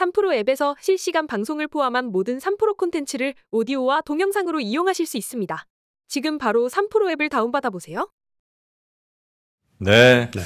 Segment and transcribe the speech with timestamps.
[0.00, 5.66] 3프로 앱에서 실시간 방송을 포함한 모든 3프로 콘텐츠를 오디오와 동영상으로 이용하실 수 있습니다.
[6.08, 8.08] 지금 바로 3프로 앱을 다운받아 보세요.
[9.78, 10.30] 네.
[10.30, 10.40] 네.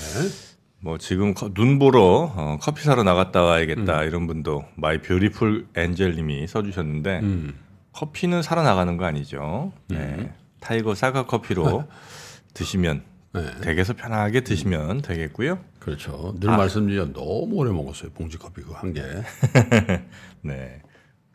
[0.81, 4.07] 뭐 지금 커- 눈 보러 어, 커피 사러 나갔다 와야겠다 음.
[4.07, 7.59] 이런 분도 마이 뷰티풀 엔젤님이 써주셨는데 음.
[7.93, 9.73] 커피는 사러 나가는 거 아니죠?
[9.89, 10.33] 네.
[10.61, 11.85] 타이거 사과 커피로
[12.53, 13.03] 드시면
[13.33, 13.61] 네.
[13.63, 15.59] 댁에서 편하게 드시면 되겠고요.
[15.85, 16.35] 그렇죠.
[16.41, 16.57] 늘 아.
[16.57, 18.11] 말씀드려 너무 오래 먹었어요.
[18.13, 19.03] 봉지 커피 그 한 개.
[20.41, 20.81] 네.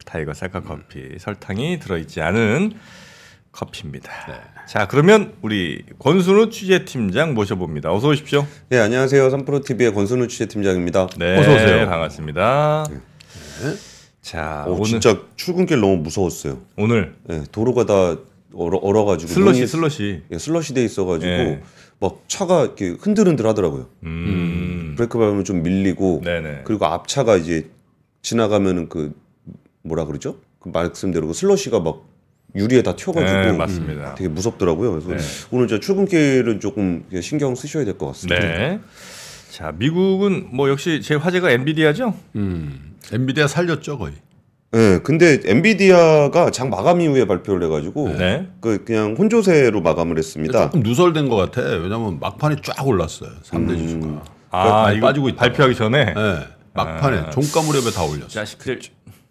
[0.06, 2.74] 타이거 사과 커피 설탕이 들어있지 않은
[3.52, 4.12] 커피입니다.
[4.28, 4.34] 네.
[4.68, 7.92] 자 그러면 우리 권순우 취재팀장 모셔봅니다.
[7.94, 8.46] 어서 오십시오.
[8.70, 9.30] 네, 안녕하세요.
[9.30, 11.08] 삼프로 TV의 권순우 취재팀장입니다.
[11.18, 11.86] 네, 어서 오세요.
[11.88, 12.86] 반갑습니다.
[14.22, 16.60] 자 어, 오늘 진짜 출근길 너무 무서웠어요.
[16.76, 18.18] 오늘 네, 도로가 다
[18.54, 20.22] 얼어, 얼어가지고 슬러시 눈이- 슬러시.
[20.32, 21.62] 예, 슬러시 돼 있어가지고 예.
[22.00, 23.88] 막 차가 이렇게 흔들흔들 하더라고요.
[24.04, 24.94] 음.
[24.96, 26.62] 브레이크 밟으면 좀 밀리고 네네.
[26.64, 27.70] 그리고 앞차가 이제
[28.22, 29.14] 지나가면은 그
[29.84, 30.38] 뭐라 그러죠?
[30.60, 32.06] 그 말씀대로 그 슬러시가 막
[32.56, 34.16] 유리에 다 튀어가지고 네, 맞습니다.
[34.16, 34.92] 되게 무섭더라고요.
[34.92, 35.18] 그래서 네.
[35.52, 38.40] 오늘 저 출근길은 조금 신경 쓰셔야 될 것 같습니다.
[38.40, 38.80] 네.
[39.52, 42.14] 자 미국은 뭐 역시 제일 화제가 엔비디아죠.
[42.36, 42.96] 음.
[43.14, 44.14] 엔비디아 살렸죠 거의.
[44.72, 48.48] 네, 근데 엔비디아가 장 마감 이후에 발표를 해가지고 네.
[48.62, 50.66] 그 그냥 혼조세로 마감을 했습니다.
[50.66, 51.62] 조금 누설된 것 같아.
[51.62, 53.32] 왜냐면 막판에 쫙 올랐어요.
[53.44, 54.24] 3대 지수가.
[54.52, 55.42] 아 이거 빠지고 있다가.
[55.48, 56.48] 발표하기 전에 네.
[56.74, 57.30] 막판에 아.
[57.32, 58.28] 종가 무렵에 다 올렸어요.
[58.28, 58.80] 자식들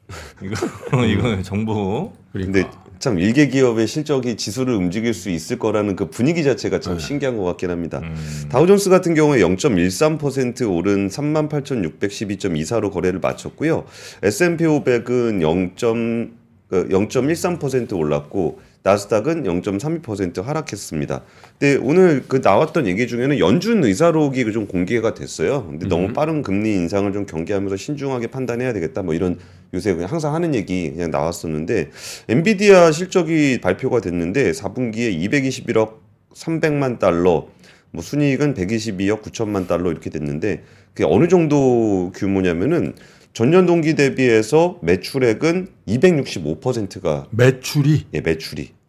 [0.42, 2.12] 이거 이거 정보.
[2.32, 2.52] 그러니까.
[2.68, 7.36] 근데 참 일개 기업의 실적이 지수를 움직일 수 있을 거라는 그 분위기 자체가 참 신기한
[7.36, 8.00] 것 같긴 합니다.
[8.02, 8.14] 음.
[8.50, 13.84] 다우존스 같은 경우에 0.13% 오른 38,612.24로 거래를 마쳤고요.
[14.22, 16.38] S&P 500은 0.
[16.70, 21.22] 그0.13% 올랐고 나스닥은 0.32% 하락했습니다.
[21.58, 25.66] 근데 오늘 그 나왔던 얘기 중에는 연준 의사록이 좀 공개가 됐어요.
[25.66, 29.02] 근데 너무 빠른 금리 인상을 좀 경계하면서 신중하게 판단해야 되겠다.
[29.02, 29.38] 뭐 이런
[29.74, 31.90] 요새 그냥 항상 하는 얘기 그냥 나왔었는데
[32.28, 35.96] 엔비디아 실적이 발표가 됐는데 4분기에 221억
[36.34, 37.46] 300만 달러
[37.90, 40.62] 뭐 순이익은 122억 9천만 달러 이렇게 됐는데
[40.94, 42.94] 그게 어느 정도 규모냐면은
[43.34, 48.70] 전년 동기 대비해서 매출액은 265%가 매출이 예, 매출이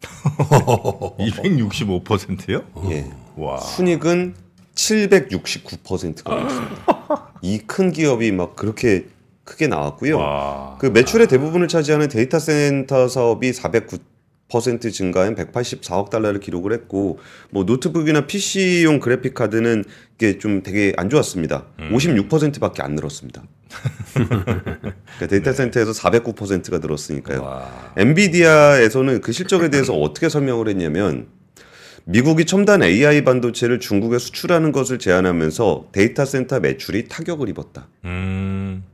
[1.18, 2.62] 265%요?
[2.90, 3.06] 예.
[3.36, 3.58] 와.
[3.58, 4.34] 순익은
[4.74, 7.32] 769%가 올랐습니다.
[7.42, 9.06] 이 큰 기업이 막 그렇게
[9.50, 10.16] 크게 나왔고요.
[10.16, 10.76] 와.
[10.78, 17.18] 그 매출의 대부분을 차지하는 데이터 센터 사업이 409% 증가한 184억 달러를 기록을 했고
[17.50, 19.84] 뭐 노트북이나 PC용 그래픽 카드는
[20.14, 21.66] 이게 좀 되게 안 좋았습니다.
[21.78, 23.42] 56%밖에 안 늘었습니다.
[24.14, 27.42] 그러니까 데이터 센터에서 409%가 늘었으니까요.
[27.42, 27.92] 와.
[27.96, 31.26] 엔비디아에서는 그 실적에 대해서 어떻게 설명을 했냐면
[32.04, 37.88] 미국이 첨단 AI 반도체를 중국에 수출하는 것을 제한하면서 데이터 센터 매출이 타격을 입었다.
[38.04, 38.84] 음.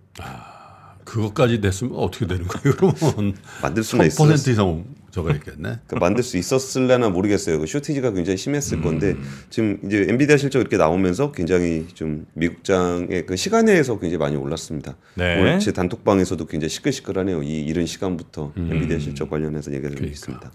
[1.17, 2.77] 그것까지 됐으면 어떻게 되는 거예요?
[2.77, 5.79] 그러면 만들 수는 1000% 있었, 이상 저가 있겠네.
[5.87, 7.59] 그 만들 수 있었을려나 모르겠어요.
[7.59, 8.37] 그 쇼티지가 굉장히 음.
[8.37, 9.17] 심했을 건데
[9.49, 14.97] 지금 이제 엔비디아 실적 이렇게 나오면서 굉장히 좀 미국장의 그 시간에서 굉장히 많이 올랐습니다.
[15.15, 15.41] 네.
[15.41, 17.43] 오늘 제 단톡방에서도 굉장히 시끌시끌하네요.
[17.43, 18.69] 이 이른 시간부터 음.
[18.71, 20.13] 엔비디아 실적 관련해서 얘기가 좀 그러니까.
[20.13, 20.51] 있습니다.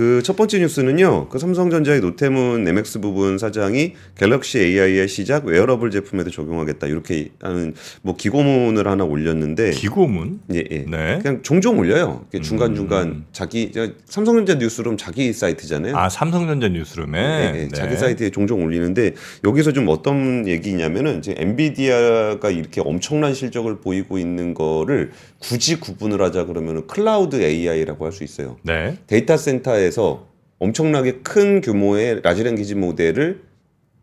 [0.00, 1.28] 그 첫 번째 뉴스는요.
[1.28, 8.16] 그 삼성전자의 노태문 MX 부문 사장이 갤럭시 AI의 시작 웨어러블 제품에도 적용하겠다 이렇게 하는 뭐
[8.16, 10.40] 기고문을 하나 올렸는데 기고문.
[10.54, 10.84] 예, 예.
[10.88, 11.18] 네.
[11.20, 12.24] 그냥 종종 올려요.
[12.42, 15.96] 중간 중간 자기 저 삼성전자 뉴스룸 자기 사이트잖아요.
[15.96, 22.50] 아 삼성전자 뉴스룸에 네, 네, 자기 사이트에 종종 올리는데 여기서 좀 어떤 얘기냐면은 이제 엔비디아가
[22.50, 25.10] 이렇게 엄청난 실적을 보이고 있는 거를
[25.40, 28.56] 굳이 구분을 하자 그러면은 cloud AI라고 할 수 있어요.
[28.62, 28.96] 네.
[29.06, 30.28] 데이터 센터에서
[30.58, 33.42] 엄청나게 큰 규모의 large language model을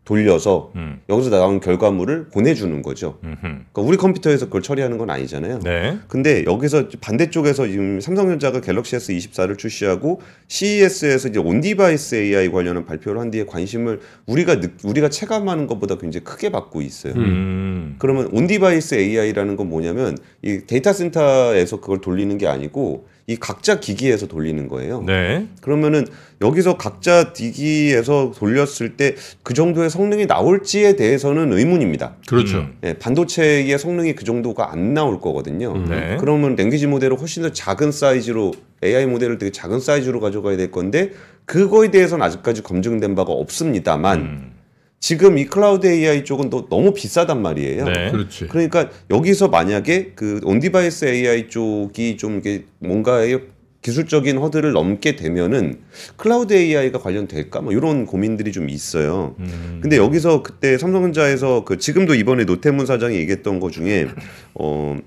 [0.08, 1.00] 돌려서 음.
[1.10, 3.18] 여기서 나온 결과물을 보내주는 거죠.
[3.24, 3.36] 음흠.
[3.42, 5.58] 그러니까 우리 컴퓨터에서 그걸 처리하는 건 아니잖아요.
[5.62, 5.98] 네.
[6.08, 13.30] 근데 여기서 반대쪽에서 지금 삼성전자가 갤럭시 S24를 출시하고 CES에서 이제 on-device AI 관련한 발표를 한
[13.30, 17.12] 뒤에 관심을 우리가 느, 우리가 체감하는 것보다 굉장히 크게 받고 있어요.
[17.12, 17.96] 음.
[17.98, 24.26] 그러면 on-device AI라는 건 뭐냐면 이 데이터 센터에서 그걸 돌리는 게 아니고 이 각자 기기에서
[24.26, 25.02] 돌리는 거예요.
[25.02, 25.46] 네.
[25.60, 26.06] 그러면은
[26.40, 32.14] 여기서 각자 기기에서 돌렸을 때 그 정도의 성능이 나올지에 대해서는 의문입니다.
[32.28, 32.58] 그렇죠.
[32.58, 32.74] 음.
[32.84, 35.76] 예, 반도체의 성능이 그 정도가 안 나올 거거든요.
[35.88, 36.16] 네.
[36.20, 38.52] 그러면 language 모델을 훨씬 더 작은 사이즈로
[38.84, 41.10] AI 모델을 되게 작은 사이즈로 가져가야 될 건데
[41.46, 44.52] 그거에 대해서는 아직까지 검증된 바가 없습니다만 음.
[45.00, 47.84] 지금 이 cloud AI 쪽은 또 너무 비싸단 말이에요.
[47.84, 48.12] 네.
[48.12, 48.46] 그렇지.
[48.46, 53.40] 그러니까 여기서 만약에 그 on-device AI 쪽이 좀 이게 뭔가의
[53.88, 55.80] 기술적인 허들을 넘게 되면은
[56.16, 59.34] 클라우드 AI가 관련될까 뭐 이런 고민들이 좀 있어요.
[59.38, 59.78] 음.
[59.80, 64.08] 근데 여기서 그때 삼성전자에서 그 지금도 이번에 노태문 사장이 얘기했던 것 중에
[64.54, 64.98] 어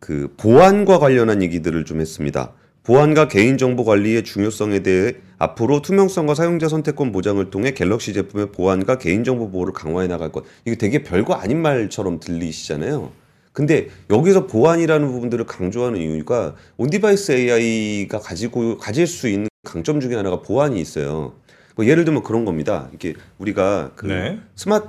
[0.00, 2.52] 그 보안과 관련한 얘기들을 좀 했습니다.
[2.82, 9.50] 보안과 개인정보 관리의 중요성에 대해 앞으로 투명성과 사용자 선택권 보장을 통해 갤럭시 제품의 보안과 개인정보
[9.50, 10.44] 보호를 강화해 나갈 것.
[10.64, 13.12] 이게 되게 별거 아닌 말처럼 들리시잖아요.
[13.52, 20.40] 근데 여기서 보안이라는 부분들을 강조하는 이유가 on-device AI가 가지고 가질 수 있는 강점 중에 하나가
[20.40, 21.34] 보안이 있어요.
[21.76, 22.88] 뭐 예를 들면 그런 겁니다.
[22.94, 24.38] 이게 우리가 그 네.
[24.54, 24.88] 스마트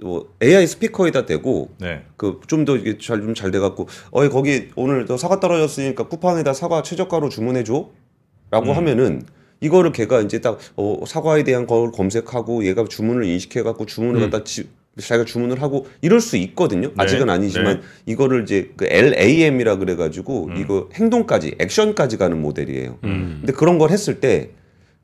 [0.00, 2.04] 뭐 AI 스피커에다 대고 네.
[2.16, 6.82] 그좀 더 이게 잘 좀 잘 돼갖고 어이 거기 오늘 너 사과 떨어졌으니까 쿠팡에다 사과
[6.82, 9.22] 최저가로 주문해 줘라고 하면은
[9.60, 14.68] 이거를 걔가 이제 딱 어, 사과에 대한 걸 검색하고 얘가 주문을 인식해갖고 주문을 갖다 지,
[15.00, 16.90] 자기가 주문을 하고 이럴 수 있거든요.
[16.96, 22.98] 아직은 아니지만 이거를 이제 그 LAM이라 그래가지고 이거 행동까지 액션까지 가는 모델이에요.
[23.40, 24.50] 근데 그런 걸 했을 때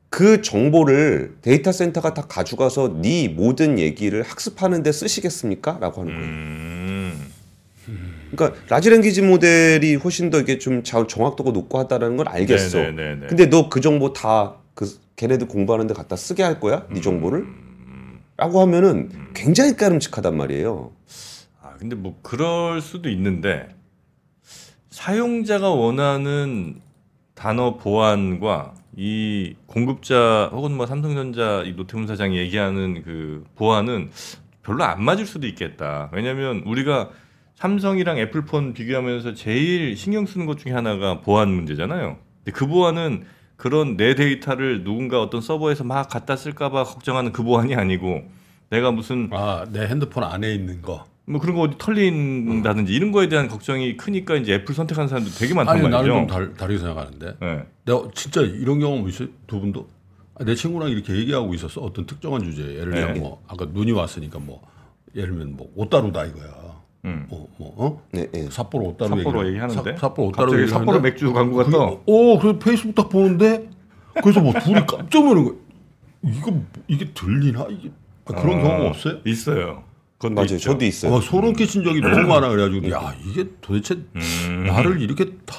[0.09, 5.79] 그 정보를 데이터 센터가 다 가져가서 네 모든 얘기를 학습하는 데 쓰시겠습니까?
[5.81, 6.29] 라고 하는 거예요.
[6.29, 7.19] 음.
[8.35, 12.77] 그러니까 large language model이 훨씬 더 이게 좀 자- 정확도가 높고 하다라는 걸 알겠어.
[12.77, 13.27] 네, 네, 네, 네.
[13.27, 16.85] 근데 너 그 정보 다 그 걔네들 공부하는데 갖다 쓰게 할 거야?
[16.91, 17.45] 네 정보를?
[18.37, 20.91] 라고 하면은 굉장히 까름직하단 말이에요.
[21.61, 23.69] 아, 근데 뭐 그럴 수도 있는데
[24.89, 26.81] 사용자가 원하는
[27.35, 34.11] 단어 보안과 이 공급자 혹은 뭐 삼성전자 이 노태문 사장이 얘기하는 그 보안은
[34.61, 36.09] 별로 안 맞을 수도 있겠다.
[36.13, 37.09] 왜냐하면 우리가
[37.55, 42.17] 삼성이랑 애플폰 비교하면서 제일 신경 쓰는 것 중에 하나가 보안 문제잖아요.
[42.43, 43.25] 근데 그 보안은
[43.63, 48.23] 그런 내 데이터를 누군가 어떤 서버에서 막 갖다 쓸까봐 걱정하는 그 보안이 아니고
[48.69, 51.05] 내가 무슨 아, 내 핸드폰 안에 있는 거.
[51.23, 55.53] 뭐 그런 거 어디 털린다든지 이런 거에 대한 걱정이 크니까 이제 애플 선택하는 사람들 되게
[55.53, 56.13] 많단 아니 나는 말이죠.
[56.13, 57.37] 좀 달, 다르게 생각하는데.
[57.39, 57.65] 네.
[57.85, 59.29] 내가 진짜 이런 경험 있어요?
[59.47, 59.87] 두 분도?
[60.35, 61.79] 아, 내 친구랑 이렇게 얘기하고 있었어.
[61.79, 62.63] 어떤 특정한 주제.
[62.63, 63.19] 예를 들면 네.
[63.21, 64.61] 뭐 아까 눈이 왔으니까 뭐
[65.15, 66.72] 예를 들면 뭐 오타루다 이거야.
[67.05, 67.25] 음.
[67.29, 68.01] 뭐, 뭐 어?
[68.11, 68.47] 네, 네.
[68.49, 72.01] 삿포로 오타루 삿포로 얘기하는데 사, 삿포로 오타루 갑자기 삿포로 맥주 광고가 떠.
[72.05, 73.69] 어, 그래서 페이스북 딱 보는데
[74.21, 75.53] 그래서 뭐 둘이 깜짝 놀란 거야.
[76.23, 77.91] 이거 뭐- 이게 들리나 이게
[78.25, 79.17] 아, 그런 어, 경험 없어요?
[79.25, 79.83] 있어요.
[80.17, 80.45] 그건 맞아요.
[80.45, 80.59] 있죠.
[80.71, 81.15] 저도 있어요.
[81.15, 84.63] 아, 소름 끼친 적이 너무 많아 그래가지고 야 이게 도대체 음.
[84.65, 85.55] 나를 이렇게 다.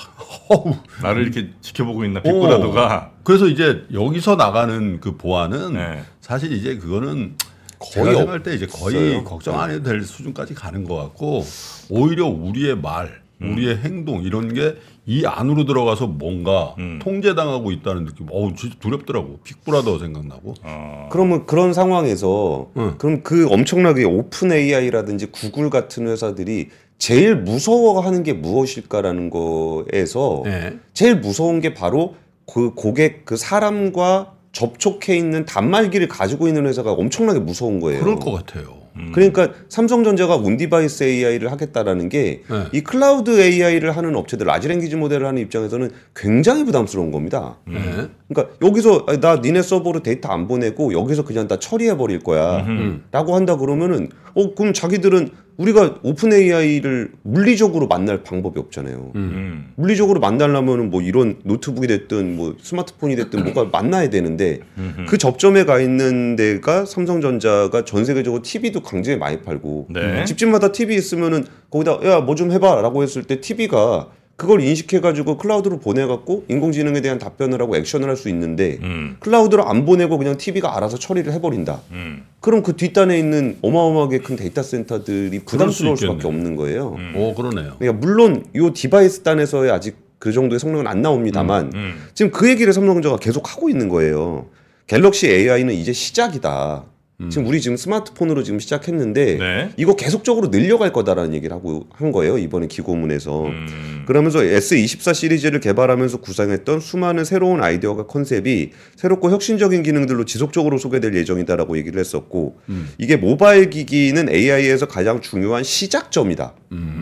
[1.03, 6.03] 나를 이렇게 지켜보고 있나 빅브라더가 그래서 이제 여기서 나가는 그 보안은 네.
[6.21, 7.37] 사실 이제 그거는
[7.79, 9.25] 거의 제가 생각할 때 이제 거의 없어요.
[9.25, 11.45] 걱정 안 해도 될 수준까지 가는 것 같고
[11.91, 13.53] 오히려 우리의 말, 음.
[13.53, 14.77] 우리의 행동 이런 게
[15.07, 16.99] 이 안으로 들어가서 뭔가 음.
[17.03, 18.27] 통제당하고 있다는 느낌.
[18.31, 19.39] 어우 진짜 두렵더라고.
[19.45, 20.55] 빅브라더 생각나고.
[20.63, 22.95] 어, 그러면 그런 상황에서 응.
[22.97, 30.79] 그럼 그 엄청나게 오픈 AI라든지 구글 같은 회사들이 제일 무서워하는 게 무엇일까라는 거에서 네.
[30.95, 32.15] 제일 무서운 게 바로
[32.51, 38.03] 그 고객 그 사람과 접촉해 있는 단말기를 가지고 있는 회사가 엄청나게 무서운 거예요.
[38.03, 38.85] 그럴 것 같아요.
[38.97, 39.11] 음.
[39.13, 42.41] 그러니까 삼성전자가 on-device AI를 하겠다라는 게이
[42.73, 42.81] 네.
[42.83, 47.59] cloud AI를 하는 업체들 large language model을 하는 입장에서는 굉장히 부담스러운 겁니다.
[47.67, 47.81] 네.
[48.29, 52.59] 그러니까 여기서 나 니네 서버로 데이터 안 보내고 여기서 그냥 다 처리해 버릴 거야.
[52.59, 53.05] 음.
[53.11, 59.13] 라고 한다 그러면은 어 그럼 자기들은 우리가 오픈 AI를 물리적으로 만날 방법이 없잖아요.
[59.15, 59.73] 음.
[59.77, 64.61] 물리적으로 만나려면은 뭐 이런 노트북이 됐든 뭐 스마트폰이 됐든 뭐가 만나야 되는데
[65.09, 70.25] 그 접점에 가 있는 데가 삼성전자가 전 세계적으로 TV도 굉장히 많이 팔고 네.
[70.25, 76.45] 집집마다 TV 있으면은 거기다 야 뭐 좀 해봐라고 했을 때 TV가 그걸 인식해가지고 cloud로 보내갖고
[76.49, 79.17] 인공지능에 대한 답변을 하고 액션을 할 수 있는데 음.
[79.21, 81.81] cloud로 안 보내고 그냥 TV가 알아서 처리를 해버린다.
[81.93, 82.25] 음.
[82.41, 86.97] 그럼 그 뒷단에 있는 어마어마하게 큰 데이터 센터들이 부담스러울 수 수밖에 없는 거예요.
[87.15, 87.75] 오 그러네요.
[87.79, 91.95] 그러니까 물론 이 device 단에서의 아직 그 정도의 성능은 안 나옵니다만 음.
[92.15, 94.47] 지금 그 얘기를 삼성전자가 계속 하고 있는 거예요.
[94.87, 96.85] 갤럭시 AI는 이제 시작이다.
[97.31, 99.71] 지금 우리 지금 스마트폰으로 지금 시작했는데 네.
[99.77, 103.47] 이거 계속적으로 늘려갈 거다라는 얘기를 하고 한 거예요 이번에 기고문에서.
[103.47, 104.05] 음.
[104.07, 111.79] 그러면서 S24 시리즈를 개발하면서 구상했던 수많은 새로운 아이디어가 컨셉이 새롭고 혁신적인 기능들로 지속적으로 소개될 예정이다라고
[111.79, 112.57] 얘기를 했었고
[112.99, 116.55] 이게 모바일 기기는 AI에서 가장 중요한 시작점이다.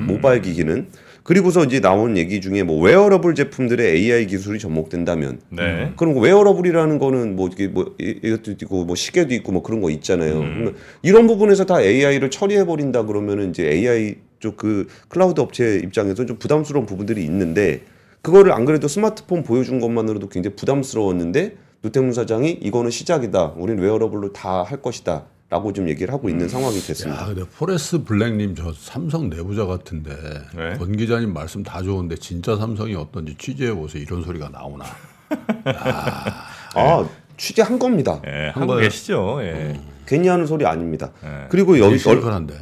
[0.06, 0.88] 모바일 기기는
[1.24, 5.92] 그리고서 이제 나온 얘기 중에 뭐 웨어러블 제품들의 AI 기술이 접목된다면 네.
[5.96, 9.90] 그럼 wearable이라는 거는 뭐 이게 뭐 이- 이것도 있고 뭐 시계도 있고 뭐 그런 거
[9.90, 10.34] 있잖아요.
[10.34, 16.26] 그러면 이런 부분에서 다 AI를 처리해 버린다 그러면은 이제 AI 쪽 그 클라우드 업체 입장에서
[16.26, 17.82] 좀 부담스러운 부분들이 있는데
[18.22, 23.54] 그거를 안 그래도 스마트폰 보여준 것만으로도 굉장히 부담스러웠는데 노태문 사장이 이거는 시작이다.
[23.56, 25.26] 우리는 wearable로 다 할 것이다.
[25.52, 27.20] 라고 좀 얘기를 하고 있는 상황이 됐습니다.
[27.24, 30.16] 야, 근데 포레스 블랙님 저 삼성 내부자 같은데
[30.56, 30.78] 네.
[30.78, 34.02] 권 기자님 말씀 다 좋은데 진짜 삼성이 어떤지 취재해 보세요.
[34.02, 34.86] 이런 소리가 나오나?
[36.74, 37.06] 아,
[37.36, 38.22] 취재한 겁니다.
[38.26, 38.80] 예, 한 하고 거예요.
[38.88, 39.40] 계시죠.
[39.42, 39.78] 예.
[40.06, 41.10] 괜히 하는 소리 아닙니다.
[41.22, 41.44] 네.
[41.50, 42.54] 그리고 여기 얼- 시원한데.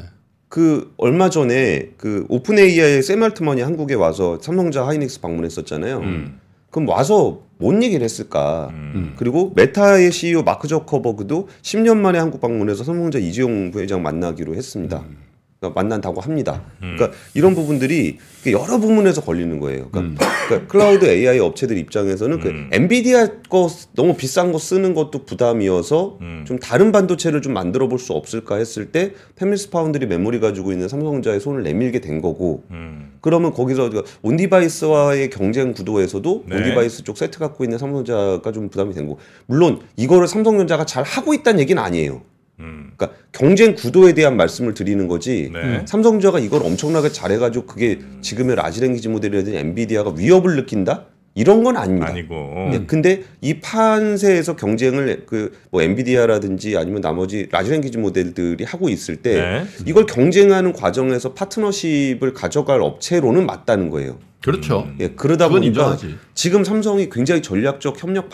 [0.48, 5.98] 그 얼마 전에 그 오픈 AI의 샘 알트먼이 한국에 와서 삼성전자 하이닉스 방문했었잖아요.
[6.00, 6.39] 음.
[6.70, 8.68] 그럼 와서 뭔 얘기를 했을까?
[8.72, 9.14] 음.
[9.16, 14.98] 그리고 메타의 CEO 마크 저커버그도 10년 만에 한국 방문해서 삼성전자 이재용 부회장 만나기로 했습니다.
[14.98, 15.29] 그러니까
[15.68, 16.62] 만난다고 합니다.
[16.78, 19.90] 그러니까 이런 부분들이 여러 부분에서 걸리는 거예요.
[19.90, 26.18] 그러니까, 그러니까 cloud AI 업체들 입장에서는 그 엔비디아 거 너무 비싼 거 쓰는 것도 부담이어서
[26.22, 26.44] 음.
[26.46, 30.88] 좀 다른 반도체를 좀 만들어 볼 수 없을까 했을 때 fabless foundry 메모리 가지고 있는
[30.88, 33.12] 삼성전자의 손을 내밀게 된 거고 음.
[33.20, 36.56] 그러면 거기서 그 on-device와의 경쟁 구도에서도 네.
[36.56, 41.34] on-device 쪽 세트 갖고 있는 삼성전자가 좀 부담이 된 거고 물론 이거를 삼성전자가 잘 하고
[41.34, 42.22] 있다는 얘기는 아니에요.
[42.60, 42.92] 음.
[42.96, 45.50] 그러니까 경쟁 구도에 대한 말씀을 드리는 거지.
[45.52, 45.82] 네.
[45.86, 52.08] 삼성전자가 이걸 엄청나게 잘해가지고 그게 지금의 large language model이라든지 엔비디아가 위협을 느낀다 이런 건 아닙니다.
[52.08, 52.34] 아니고.
[52.72, 59.16] 네, 근데 이 판세에서 경쟁을 그 뭐 엔비디아라든지 아니면 나머지 large language 모델들이 하고 있을
[59.16, 59.64] 때 네.
[59.86, 64.18] 이걸 경쟁하는 과정에서 파트너십을 가져갈 업체로는 맞다는 거예요.
[64.42, 64.84] 그렇죠.
[64.88, 64.96] 음.
[65.00, 66.16] 예, 그러다 보니까 인정하지.
[66.34, 68.28] 지금 삼성이 굉장히 전략적 협력에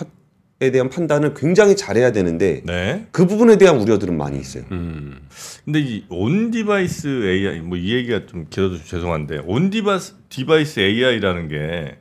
[0.58, 3.06] 대한 판단을 굉장히 잘해야 되는데 네.
[3.12, 4.64] 그 부분에 대한 우려들은 많이 있어요.
[4.72, 5.20] 음.
[5.66, 11.98] 근데 이 on-device AI 뭐 이 얘기가 좀 길어서 죄송한데 on-device device AI라는 게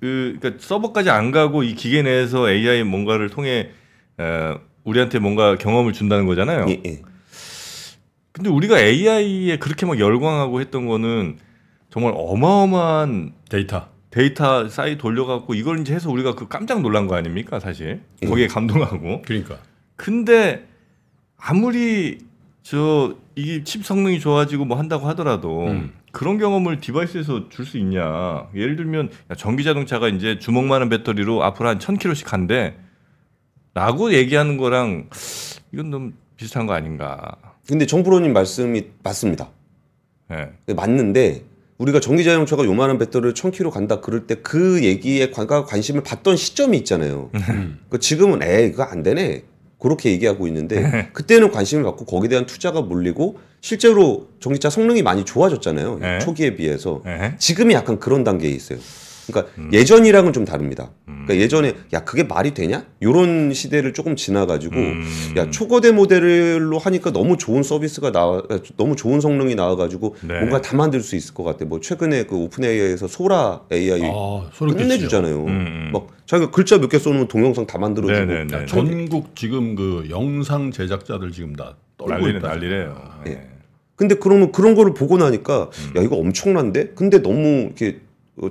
[0.00, 3.68] 그, 그러니까 서버까지 안 가고 이 기계 내에서 AI 뭔가를 통해
[4.16, 6.66] 어, 우리한테 뭔가 경험을 준다는 거잖아요.
[6.70, 7.02] 예, 예.
[8.32, 11.36] 근데 우리가 AI에 그렇게 막 열광하고 했던 거는
[11.90, 13.88] 정말 어마어마한 데이터.
[14.14, 18.26] 데이터 사이 돌려갖고 이걸 이제 해서 우리가 그 깜짝 놀란 거 아닙니까 사실 예.
[18.26, 19.58] 거기에 감동하고 그러니까.
[19.96, 20.68] 근데
[21.36, 22.18] 아무리
[22.62, 25.92] 저 AI 칩 성능이 좋아지고 뭐 한다고 하더라도 음.
[26.12, 31.70] 그런 경험을 device에서 줄 수 있냐 예를 들면 야, 전기 자동차가 이제 주먹만한 배터리로 앞으로
[31.70, 32.76] 한 1000km씩 간대
[33.74, 35.10] 라고 얘기하는 거랑
[35.72, 39.50] 이건 너무 비슷한 거 아닌가 근데 정프로님 말씀이 맞습니다.
[40.30, 40.52] 예.
[40.72, 41.42] 맞는데
[41.78, 47.30] 우리가 전기자동차가 요만한 배터리를 1000km 간다 그럴 때 그 얘기에 관, 관심을 받던 시점이 있잖아요.
[47.34, 47.78] 음.
[47.88, 49.42] 그 지금은 에이 그거 안 되네
[49.80, 55.98] 그렇게 얘기하고 있는데 그때는 관심을 갖고 거기에 대한 투자가 몰리고 실제로 전기차 성능이 많이 좋아졌잖아요
[56.00, 56.18] 네.
[56.20, 57.34] 초기에 비해서 예.
[57.38, 58.78] 지금이 약간 그런 단계에 있어요.
[59.26, 59.70] 그러니까 음.
[59.72, 60.90] 예전이랑은 좀 다릅니다.
[61.06, 62.84] 그러니까 예전에 야 그게 말이 되냐?
[63.02, 65.04] 요런 시대를 조금 지나가지고 음.
[65.36, 68.42] 야 초거대 모델로 하니까 너무 좋은 서비스가 나와
[68.76, 70.38] 너무 좋은 성능이 나와가지고 네.
[70.40, 71.64] 뭔가 다 만들 수 있을 것 같아.
[71.64, 74.50] 뭐 최근에 그 오픈 AI에서 소라 AI 아.
[74.58, 75.36] 끝내주잖아요.
[75.44, 75.90] 음, 음.
[75.92, 78.26] 막 자기가 글자 몇 개 써놓으면 동영상 다 만들어주고.
[78.26, 78.54] 네네네.
[78.56, 82.48] 야, 전국 지금 그 영상 제작자들 지금 다 떨고 있다.
[82.48, 83.10] 난리래요.
[83.26, 83.30] 예.
[83.32, 83.48] 예.
[83.96, 85.92] 근데 그러면 그런 거를 보고 나니까 음.
[85.96, 86.90] 야 이거 엄청난데?
[86.96, 88.00] 근데 너무 이렇게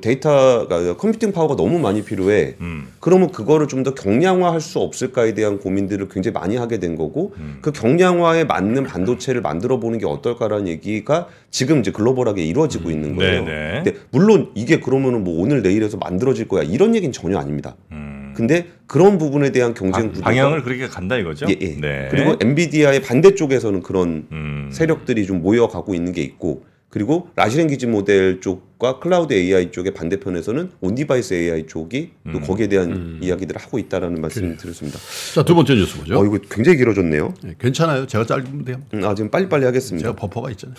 [0.01, 2.55] 데이터가 컴퓨팅 파워가 너무 많이 필요해.
[2.61, 2.87] 음.
[2.99, 7.57] 그러면 그거를 좀 더 경량화할 수 없을까에 대한 고민들을 굉장히 많이 하게 된 거고 음.
[7.61, 13.43] 그 경량화에 맞는 반도체를 만들어 보는 게 어떨까라는 얘기가 지금 이제 글로벌하게 이루어지고 있는 거예요.
[13.43, 13.81] 네네.
[13.83, 17.75] 근데 물론 이게 그러면은 뭐 오늘 내일에서 만들어질 거야 이런 얘기는 전혀 아닙니다.
[17.91, 18.31] 음.
[18.37, 21.45] 근데 그런 부분에 대한 경쟁 방- 구도가 방향을 그렇게 간다 이거죠?
[21.49, 21.75] 예, 예.
[21.79, 22.07] 네.
[22.09, 24.69] 그리고 엔비디아의 반대쪽에서는 그런 음.
[24.71, 26.63] 세력들이 좀 모여가고 있는 게 있고
[26.93, 33.17] 그리고 large language 모델 쪽과 클라우드 AI 쪽의 반대편에서는 on-device AI 쪽이 또 거기에 대한
[33.19, 34.99] 이야기들을 하고 있다라는 말씀을 드렸습니다.
[35.33, 36.19] 자, 두 번째 뉴스 보죠.
[36.19, 37.33] 어 이거 굉장히 길어졌네요.
[37.47, 38.05] 예, 괜찮아요.
[38.05, 38.79] 제가 짧으면 돼요.
[38.93, 40.07] 음, 아 지금 빨리빨리 하겠습니다.
[40.07, 40.75] 제가 버퍼가 있잖아요.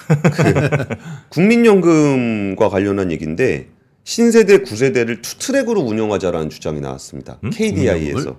[1.30, 3.70] 국민연금과 관련한 얘기인데
[4.04, 7.40] 신세대, 구세대를 two-track으로 운영하자라는 주장이 나왔습니다.
[7.52, 8.36] KDI에서 국민연금을?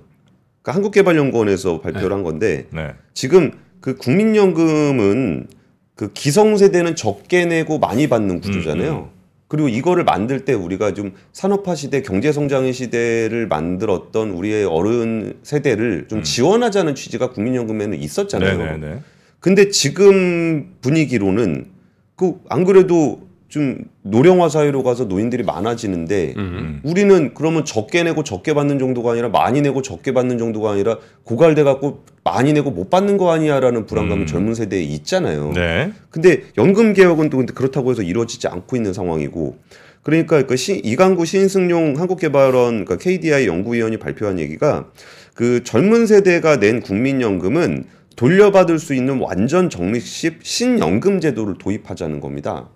[0.62, 2.94] 그러니까 한국개발연구원에서 발표를 한 건데 네.
[3.13, 3.51] 지금
[3.82, 5.48] 그 국민연금은
[5.96, 9.10] 그 기성세대는 적게 내고 많이 받는 구조잖아요.
[9.48, 16.08] 그리고 이거를 만들 때 우리가 좀 산업화 시대, 경제 성장의 시대를 만들었던 우리의 어른 세대를
[16.10, 18.58] 좀 지원하자는 취지가 국민연금에는 있었잖아요.
[18.58, 19.00] 네네네.
[19.40, 21.68] 근데 지금 분위기로는
[22.16, 26.82] 그 안 그래도 좀 노령화 사회로 가서 노인들이 많아지는데 음.
[26.84, 31.64] 우리는 그러면 적게 내고 적게 받는 정도가 아니라 많이 내고 적게 받는 정도가 아니라 고갈돼
[31.64, 34.25] 갖고 많이 내고 못 받는 거 아니야라는 불안감이 음.
[34.25, 35.51] 젊은 세대에 있잖아요.
[35.53, 35.94] 네.
[36.10, 39.58] 근데 연금 개혁은 또 근데 그렇다고 해서 이루어지지 않고 있는 상황이고
[40.01, 44.89] 그러니까 그 시, 이강구 신승용 한국개발원 그러니까 KDI 연구위원이 발표한 얘기가
[45.36, 52.70] 그 젊은 세대가 낸 국민연금은 돌려받을 수 있는 완전 적립식 신연금 제도를 도입하자는 겁니다.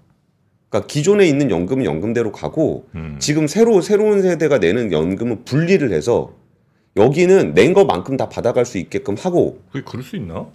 [0.69, 3.15] 그러니까 기존에 있는 연금은 연금대로 가고 음.
[3.17, 6.35] 지금 새로 새로운 세대가 내는 연금은 분리를 해서
[6.99, 10.45] 여기는 낸 것만큼 다 받아갈 수 있게끔 하고 그게 그럴 수 있나?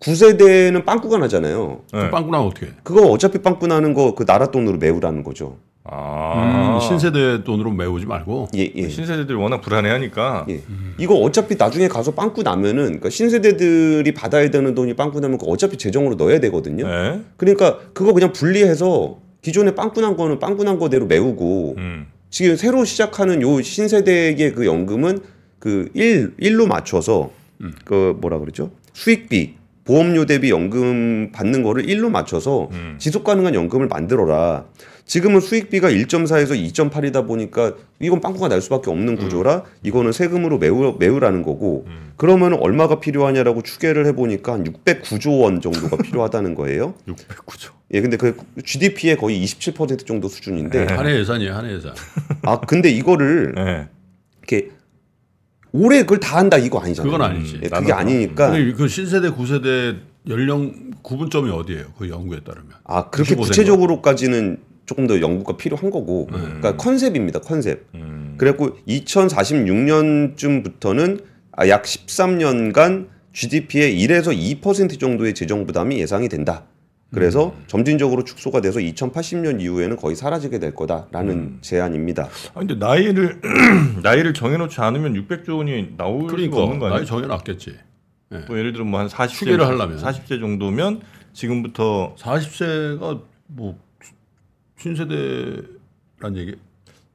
[0.00, 1.80] 9세대는 빵꾸가 나잖아요.
[1.92, 2.10] 네.
[2.10, 2.70] 빵꾸 나면 어떻게 해?
[2.82, 5.58] 그거 어차피 빵꾸 나는 거 그 나라 돈으로 메우라는 거죠.
[5.84, 8.88] 아, 음, 신세대 돈으로 메우지 말고 예, 예.
[8.88, 10.60] 신세대들이 워낙 불안해하니까 예.
[10.98, 15.78] 이거 어차피 나중에 가서 빵꾸 나면은 그러니까 신세대들이 받아야 되는 돈이 빵꾸 나면 그거 어차피
[15.78, 16.86] 재정으로 넣어야 되거든요.
[16.86, 17.20] 네.
[17.36, 22.06] 그러니까 그거 그냥 분리해서 기존에 빵꾸 난 거는 빵꾸 난 거대로 메우고 음.
[22.28, 25.18] 지금 새로 시작하는 요 신세대의 그 연금은
[25.60, 27.30] 그 1, 일로 맞춰서
[27.84, 28.72] 그 뭐라 그러죠?
[28.92, 32.96] 수익비, 보험료 대비 연금 받는 거를 1로 맞춰서 음.
[32.98, 34.64] 지속 가능한 연금을 만들어라.
[35.04, 41.42] 지금은 수익비가 1.4에서 2.8이다 보니까 이건 빵꾸가 날 수밖에 없는 구조라 이거는 세금으로 메우, 메우라는
[41.42, 41.84] 거고
[42.16, 46.94] 그러면 얼마가 필요하냐라고 추계를 해보니까 한 609조 원 정도가 필요하다는 거예요.
[47.08, 47.72] 609조.
[47.92, 50.94] 예, 근데 그 GDP의 거의 27% 정도 수준인데 네.
[50.94, 51.92] 한해 예산이에요, 한해 예산.
[52.42, 53.88] 아 근데 이거를 네.
[54.38, 54.70] 이렇게
[55.72, 57.10] 올해 그걸 다 한다 이거 아니잖아요.
[57.10, 57.60] 그건 아니지.
[57.62, 57.92] 예, 그게.
[57.92, 59.96] 아니니까 근데 그 신세대, 구세대
[60.28, 61.86] 연령 구분점이 어디예요?
[61.98, 62.70] 그 연구에 따르면.
[62.84, 67.86] 아 그렇게 95 구체적으로까지는 조금 더 연구가 필요한 거고 그러니까 컨셉입니다 컨셉.
[67.94, 68.34] 음.
[68.36, 71.22] 그래갖고 2046년쯤부터는
[71.52, 76.64] 아, 약 13년간 GDP의 1에서 2% 정도의 재정 부담이 예상이 된다.
[77.12, 82.28] 그래서 점진적으로 축소가 돼서 2080년 이후에는 거의 사라지게 될 거다라는 제안입니다.
[82.54, 83.40] 아, 근데 나이를
[84.02, 86.98] 나이를 정해놓지 않으면 600조 원이 나올 수가 없는 그러니까 거 아니에요?
[87.00, 87.78] 나이 정해놨겠지.
[88.46, 89.98] 뭐 예를 들어 뭐 한 40세 추계를 하려면.
[89.98, 91.00] 40세 정도면
[91.32, 93.76] 지금부터 40세가 뭐
[94.78, 96.54] 신세대란 얘기,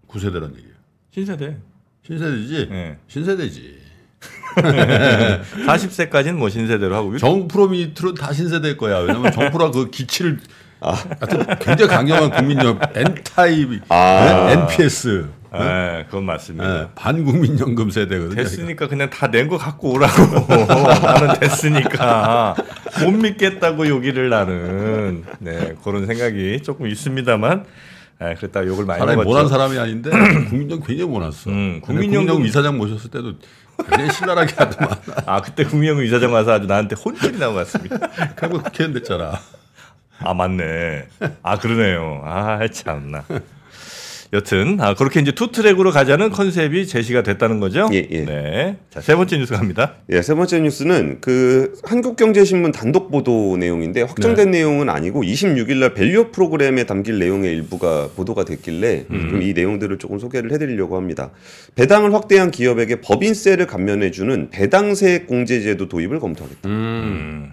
[0.07, 0.73] 구세대란 얘기예요.
[1.11, 1.57] 신세대.
[2.05, 2.67] 신세대지.
[2.71, 2.97] 예.
[3.07, 3.79] 신세대지.
[4.55, 8.99] 40세까지는 뭐 신세대로 하고 정프로 밑으로 다 신세대일 거야.
[8.99, 10.39] 왜냐면 정프로가 그 기치를
[10.81, 10.91] 아.
[11.19, 14.49] 하여튼 굉장히 강경한 국민연 엔타입 아.
[14.51, 15.27] NPS
[15.57, 16.79] 네, 그건 맞습니다.
[16.81, 18.35] 예, 반국민연금 세대거든요.
[18.35, 20.53] 됐으니까 그냥 다 낸 거 갖고 오라고.
[21.01, 22.55] 나는 됐으니까
[23.01, 27.63] 못 믿겠다고 여기를 나는 네 그런 생각이 조금 있습니다만
[28.19, 29.29] 네, 그랬다 욕을 많이 사람이 먹었죠.
[29.29, 30.09] 못한 사람이 아닌데
[30.49, 31.49] 국민연금 굉장히 못났어.
[31.49, 31.83] 음, 국민연금
[32.25, 33.33] 국민연금 이사장 모셨을 때도
[33.77, 34.97] 굉장히 신랄하게 하더만.
[35.25, 37.97] 아 그때 국민연금 이사장 와서 아주 나한테 혼쭐이 나고 갔습니다.
[38.37, 39.39] 결국 국회의원 됐잖아.
[40.19, 41.07] 아 맞네.
[41.43, 42.21] 아 그러네요.
[42.23, 43.23] 아 참나.
[44.35, 47.87] 여튼 아 그렇게 이제 two-track으로 가자는 컨셉이 제시가 됐다는 거죠.
[47.93, 48.25] 예, 예.
[48.25, 48.77] 네.
[48.91, 49.93] 자 세 번째 뉴스 갑니다.
[50.11, 56.31] 예, 세 번째 뉴스는 그 한국경제신문 단독 보도 내용인데 확정된 내용은 아니고 26일 날 value
[56.31, 61.31] 프로그램에 담길 내용의 일부가 보도가 됐길래 좀이 내용들을 조금 소개를 해 드리려고 합니다.
[61.75, 66.67] 배당을 확대한 기업에게 법인세를 감면해 주는 배당세 공제 제도 도입을 검토하겠다.
[66.67, 67.51] 음.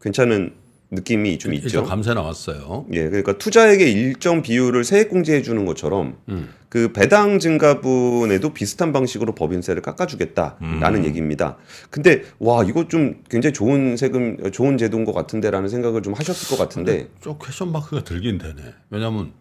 [0.00, 0.52] 괜찮은
[0.94, 1.84] 느낌이 좀 일단 있죠.
[1.84, 2.86] 감세 나왔어요.
[2.92, 6.48] 예, 그러니까 투자액의 일정 비율을 세액 공제해 주는 것처럼 음.
[6.68, 11.04] 그 배당 증가분에도 비슷한 방식으로 법인세를 깎아주겠다라는 음.
[11.04, 11.56] 얘기입니다.
[11.90, 16.60] 근데 와 이거 좀 굉장히 좋은 세금 좋은 제도인 것 같은데라는 생각을 좀 하셨을 것
[16.60, 18.62] 같은데 좀 question mark가 들긴 되네.
[18.90, 19.32] 왜냐하면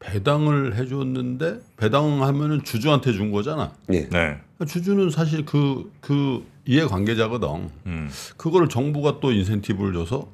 [0.00, 3.72] 배당을 해줬는데 배당하면은 주주한테 준 거잖아.
[3.92, 4.38] 예, 네.
[4.66, 7.70] 주주는 사실 그, 그 이해관계자거든.
[7.86, 8.10] 음.
[8.36, 10.28] 그거를 정부가 또 인센티브를 줘서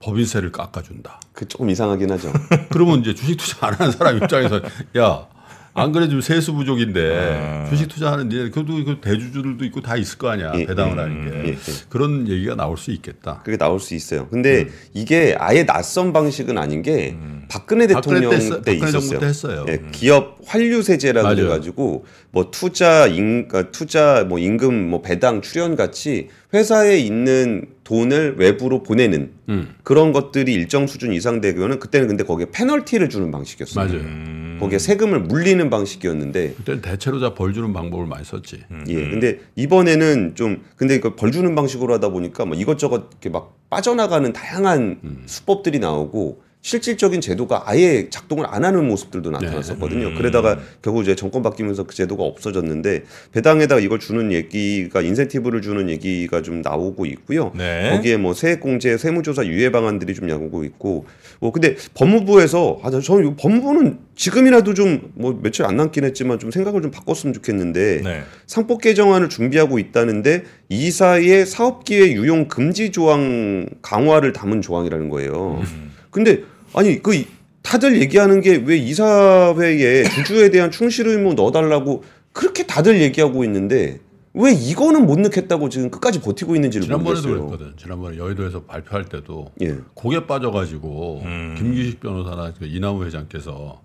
[0.00, 1.20] 법인세를 깎아준다.
[1.32, 2.32] 그 조금 이상하긴 하죠.
[2.70, 4.60] 그러면 이제 주식 투자 안 하는 사람 입장에서
[4.96, 5.26] 야,
[5.74, 7.70] 안 그래 좀 세수 부족인데 아.
[7.70, 10.52] 주식 투자하는 데 그래도 그 대주주들도 있고 다 있을 거 아니야.
[10.56, 11.48] 예, 배당을 예, 하는 게.
[11.48, 11.58] 예, 예.
[11.88, 13.42] 그런 얘기가 나올 수 있겠다.
[13.44, 14.28] 그게 나올 수 있어요.
[14.28, 14.70] 근데 음.
[14.94, 17.16] 이게 아예 낯선 방식은 아닌 게
[17.48, 19.20] 박근혜 대통령 박근혜 때, 때 박근혜 정부 있었어요.
[19.20, 19.66] 때 했어요.
[19.68, 21.22] 예, 기업 환류세제라.
[21.34, 28.36] 그래가지고 뭐 투자 임 그러니까 투자 뭐 임금 뭐 배당 출연 같이 회사에 있는 돈을
[28.38, 33.84] 외부로 보내는 음, 그런 것들이 일정 수준 이상 되면은 그때는 근데 거기에 페널티를 주는 방식이었어요.
[33.86, 34.00] 맞아요.
[34.00, 34.56] 음.
[34.60, 38.64] 거기에 세금을 물리는 방식이었는데 그때는 대체로 다 벌 주는 방법을 많이 썼지.
[38.88, 38.94] 예.
[38.94, 44.98] 근데 이번에는 좀 근데 그벌 주는 방식으로 하다 보니까 뭐 이것저것 이렇게 막 빠져나가는 다양한
[45.04, 45.22] 음.
[45.26, 50.08] 수법들이 나오고 실질적인 제도가 아예 작동을 안 하는 모습들도 나타났었거든요.
[50.08, 50.14] 음.
[50.16, 56.42] 그러다가 결국 이제 정권 바뀌면서 그 제도가 없어졌는데 배당에다 이걸 주는 얘기가 인센티브를 주는 얘기가
[56.42, 57.52] 좀 나오고 있고요.
[57.56, 57.90] 네.
[57.90, 61.06] 거기에 뭐 세액 공제, 세무조사 유예 방안들이 좀 나오고 있고,
[61.40, 66.50] 뭐 근데 법무부에서 아 저는 이 법무부는 지금이라도 좀 뭐 며칠 안 남긴 했지만 좀
[66.50, 68.22] 생각을 좀 바꿨으면 좋겠는데 네.
[68.46, 75.62] 상법 개정안을 준비하고 있다는데 이사의 사업기회 유용 금지 조항 강화를 담은 조항이라는 거예요.
[76.10, 76.42] 근데
[76.74, 77.26] 아니 그 이-
[77.62, 84.00] 다들 얘기하는 게 왜 이사회에 주주에 대한 충실 의무 넣어달라고 그렇게 다들 얘기하고 있는데
[84.34, 87.48] 왜 이거는 못 넣겠다고 지금 끝까지 버티고 있는지를 지난번에도 모르겠어요.
[87.50, 87.76] 그랬거든.
[87.76, 89.76] 지난번에 여의도에서 발표할 때도 예.
[89.94, 91.54] 고개 빠져가지고 음.
[91.58, 93.82] 김규식 변호사나 그 이남우 회장께서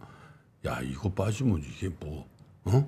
[0.66, 2.26] 야 이거 빠지면 이게 뭐
[2.66, 2.88] 어?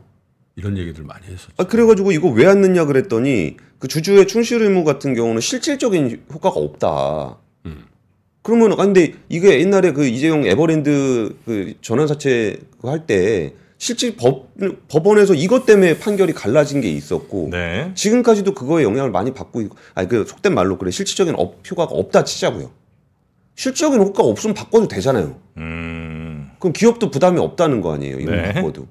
[0.55, 1.51] 이런 얘기들 많이 했었죠.
[1.57, 6.59] 아 그래가지고 이거 왜 안 넣냐 그랬더니 그 주주의 충실 의무 같은 경우는 실질적인 효과가
[6.59, 7.39] 없다.
[8.45, 8.59] 음.
[8.59, 14.47] 그러면 아 근데 이게 옛날에 그 이재용 에버랜드 그 전환사채 할 때 실제 법
[14.87, 17.91] 법원에서 이것 때문에 판결이 갈라진 게 있었고 네.
[17.93, 22.23] 지금까지도 그거에 영향을 많이 받고 있고 아니 그 속된 말로 그래 실질적인 업, 효과가 없다
[22.23, 22.71] 치자고요.
[23.55, 25.35] 실질적인 효과가 없으면 바꿔도 되잖아요.
[25.57, 26.51] 음.
[26.59, 28.19] 그럼 기업도 부담이 없다는 거 아니에요.
[28.19, 28.53] 이거 네.
[28.53, 28.87] 바꿔도.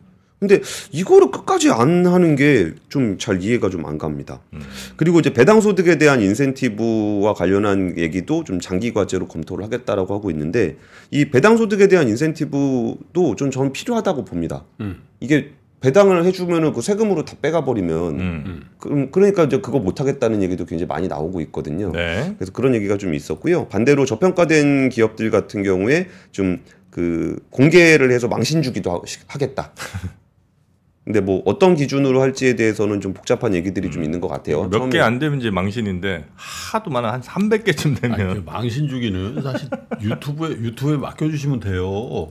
[0.47, 0.61] 근데
[0.93, 4.41] 이거를 끝까지 안 하는 게 좀 잘 이해가 좀 안 갑니다.
[4.53, 4.61] 음.
[4.97, 10.77] 그리고 이제 배당 소득에 대한 인센티브와 관련한 얘기도 좀 장기 과제로 검토를 하겠다라고 하고 있는데
[11.11, 14.65] 이 배당 소득에 대한 인센티브도 좀 저는 필요하다고 봅니다.
[14.81, 15.03] 음.
[15.21, 18.63] 이게 배당을 해주면은 그 세금으로 다 빼가 버리면 음.
[18.79, 21.93] 그럼 그러니까 이제 그거 못 하겠다는 얘기도 굉장히 많이 나오고 있거든요.
[21.93, 22.35] 네.
[22.39, 23.67] 그래서 그런 얘기가 좀 있었고요.
[23.69, 26.61] 반대로 저평가된 기업들 같은 경우에 좀
[26.95, 29.73] 그 공개를 해서 망신 주기도 하- 하겠다.
[31.05, 34.65] 근데 뭐 어떤 기준으로 할지에 대해서는 좀 복잡한 얘기들이 좀 있는 것 같아요.
[34.71, 39.43] 몇 개 안 되면 이제 망신인데 하도 많아 한 300개쯤 아니, 되면 그 망신 주기는
[39.43, 39.69] 사실
[40.01, 41.85] 유튜브에 유튜브에 맡겨 주시면 돼요.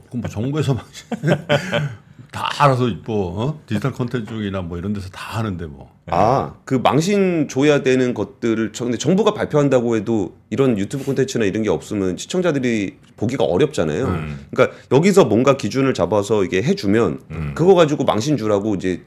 [0.09, 1.05] 그럼 뭐 정부에서 망신
[2.33, 3.61] 다 알아서 뭐 어?
[3.67, 5.93] 디지털 콘텐츠나 뭐 이런 데서 다 하는데 뭐.
[6.07, 11.61] 아, 그 망신 줘야 되는 것들을 저- 근데 정부가 발표한다고 해도 이런 유튜브 콘텐츠나 이런
[11.63, 14.05] 게 없으면 시청자들이 보기가 어렵잖아요.
[14.07, 14.45] 음.
[14.51, 17.51] 그러니까 여기서 뭔가 기준을 잡아서 이게 해주면 음.
[17.53, 19.03] 그거 가지고 망신 주라고 이제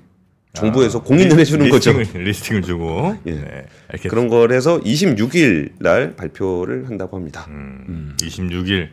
[0.53, 1.93] 정부에서 아, 공인을 해주는 거죠.
[1.99, 3.17] 리스팅을, 리스팅을 주고.
[3.27, 3.33] 예.
[3.33, 3.67] 네.
[3.89, 4.09] 알겠습니다.
[4.09, 7.45] 그런 걸 해서 26일 날 발표를 한다고 합니다.
[7.51, 8.89] 음, 26일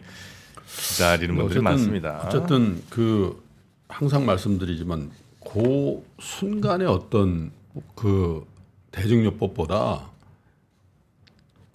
[0.65, 2.21] 기다리는 분들이 어쨌든- 많습니다.
[2.25, 3.42] 어쨌든 그
[3.93, 7.51] 항상 말씀드리지만 그 순간의 어떤
[7.95, 8.45] 그
[8.91, 10.09] 대증요법보다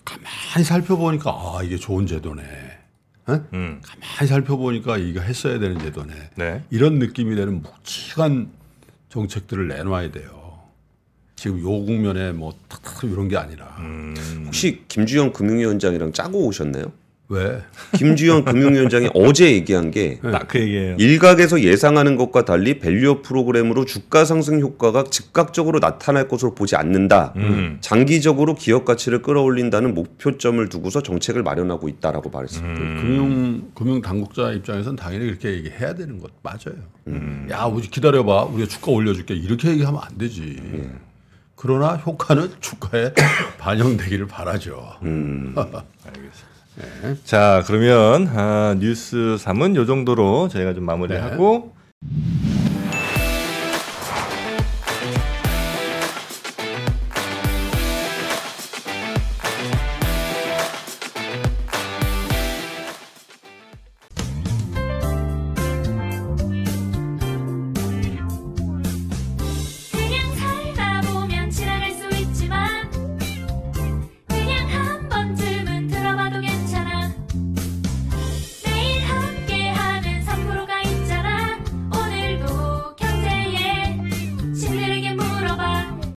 [0.05, 2.43] 가만히 살펴보니까 아 이게 좋은 제도네.
[3.29, 3.33] 어?
[3.53, 3.81] 음.
[3.85, 6.15] 가만히 살펴보니까 이거 했어야 되는 제도네.
[6.35, 6.65] 네.
[6.71, 8.51] 이런 느낌이 되는 묵직한
[9.11, 10.59] 정책들을 내놔야 돼요.
[11.37, 14.45] 지금 요 국면에 뭐 탁탁 이런 게 아니라 음.
[14.47, 16.93] 혹시 김주현 금융위원장이랑 짜고 오셨나요?
[17.31, 17.63] 왜?
[17.95, 20.97] 김주현 금융위원장이 어제 얘기한 게 딱 그 얘기예요.
[20.99, 27.35] 일각에서 예상하는 것과 달리 밸류업 프로그램으로 주가 상승 효과가 즉각적으로 나타날 것으로 보지 않는다.
[27.37, 27.77] 음.
[27.83, 32.81] 장기적으로 기업 가치를 끌어올린다는 목표점을 두고서 정책을 마련하고 있다라고 말했습니다.
[32.81, 32.97] 음.
[32.97, 36.79] 금융 금융 당국자 입장에서는 당연히 그렇게 얘기해야 되는 것 맞아요.
[37.09, 37.47] 음.
[37.51, 40.63] 야, 우리 기다려봐, 우리가 주가 올려줄게 이렇게 얘기하면 안 되지.
[41.57, 43.13] 그러나 효과는 주가에
[43.59, 44.93] 반영되기를 바라죠.
[45.03, 45.53] 음.
[46.07, 46.49] 알겠습니다.
[47.25, 51.75] 자, 그러면 아, 뉴스 3은 요 정도로 저희가 좀 마무리하고